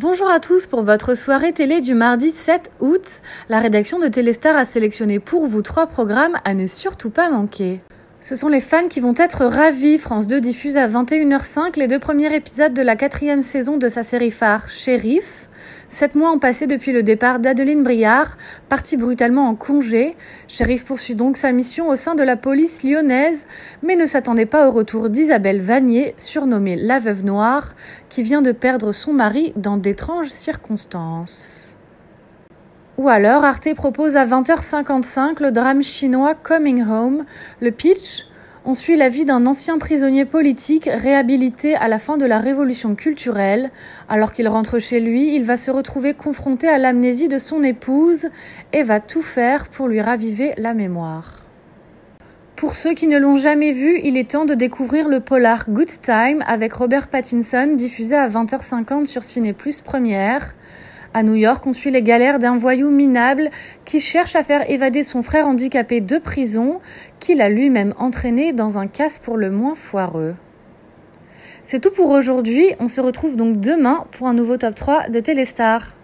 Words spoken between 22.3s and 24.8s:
police lyonnaise, mais ne s'attendait pas au